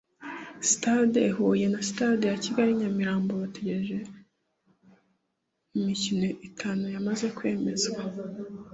Stade 0.69 1.23
Huye 1.35 1.65
na 1.73 1.81
Stade 1.89 2.23
ya 2.31 2.37
Kigali 2.43 2.71
i 2.71 2.75
Nyamirambo 2.81 3.33
hategerejwe 3.43 4.01
imikino 5.77 6.27
itanu 6.47 6.83
yamaze 6.95 7.25
kwemezwa 7.37 8.01